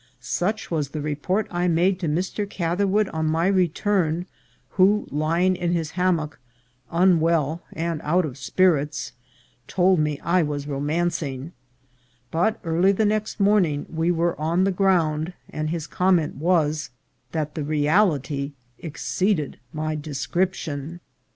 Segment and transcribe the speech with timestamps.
[0.19, 2.49] Such was the report I made to Mr.
[2.49, 4.25] Catherwood on my return,
[4.71, 6.39] who, lying in his hammock
[6.91, 9.11] unwell and out of spirits,
[9.67, 11.51] told me I was romancing;
[12.31, 16.89] but early the next morning we were on the ground, and his comment was
[17.31, 20.99] that the reality exceeded my description.